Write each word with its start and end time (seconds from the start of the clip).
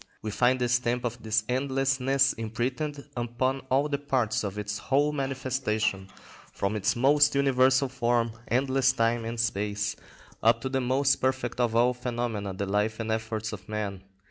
We 0.23 0.31
find 0.31 0.59
the 0.59 0.67
stamp 0.67 1.05
of 1.05 1.21
this 1.21 1.43
endlessness 1.47 2.33
imprinted 2.33 3.05
upon 3.15 3.59
all 3.69 3.87
the 3.87 3.99
parts 3.99 4.43
of 4.43 4.57
its 4.57 4.79
whole 4.79 5.11
manifestation, 5.11 6.09
from 6.51 6.75
its 6.75 6.95
most 6.95 7.35
universal 7.35 7.87
form, 7.87 8.31
endless 8.47 8.93
time 8.93 9.25
and 9.25 9.39
space, 9.39 9.95
up 10.41 10.59
to 10.61 10.69
the 10.69 10.81
most 10.81 11.17
perfect 11.17 11.59
of 11.59 11.75
all 11.75 11.93
phenomena, 11.93 12.51
the 12.51 12.65
life 12.65 12.99
and 12.99 13.11
efforts 13.11 13.53
of 13.53 13.69
man. 13.69 14.01